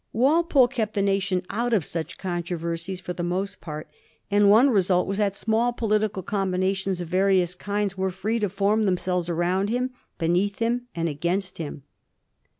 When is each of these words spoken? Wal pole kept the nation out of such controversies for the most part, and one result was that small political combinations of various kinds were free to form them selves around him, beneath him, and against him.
Wal 0.13 0.43
pole 0.43 0.67
kept 0.67 0.95
the 0.95 1.03
nation 1.03 1.43
out 1.51 1.73
of 1.73 1.85
such 1.85 2.17
controversies 2.17 2.99
for 2.99 3.13
the 3.13 3.21
most 3.21 3.61
part, 3.61 3.87
and 4.31 4.49
one 4.49 4.71
result 4.71 5.05
was 5.05 5.19
that 5.19 5.35
small 5.35 5.73
political 5.73 6.23
combinations 6.23 6.99
of 7.01 7.07
various 7.07 7.53
kinds 7.53 7.99
were 7.99 8.09
free 8.09 8.39
to 8.39 8.49
form 8.49 8.85
them 8.85 8.97
selves 8.97 9.29
around 9.29 9.69
him, 9.69 9.91
beneath 10.17 10.57
him, 10.57 10.87
and 10.95 11.07
against 11.07 11.59
him. 11.59 11.83